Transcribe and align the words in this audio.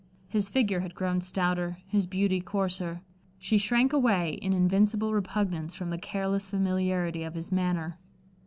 His 0.27 0.49
figure 0.49 0.79
had 0.79 0.95
grown 0.95 1.21
stouter, 1.21 1.77
his 1.85 2.07
beauty 2.07 2.41
coarser. 2.41 3.01
She 3.37 3.59
shrank 3.59 3.93
away 3.93 4.33
in 4.41 4.51
invincible 4.51 5.13
repugnance 5.13 5.75
from 5.75 5.91
the 5.91 5.99
careless 5.99 6.47
familiarity 6.47 7.21
of 7.21 7.35
his 7.35 7.51
manner. 7.51 7.99